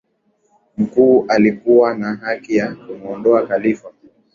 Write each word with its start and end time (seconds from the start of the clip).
mkuu 0.77 1.27
ilikuwa 1.37 1.93
na 1.93 2.15
haki 2.15 2.55
ya 2.55 2.75
kumwondoa 2.75 3.47
Khalifa 3.47 3.91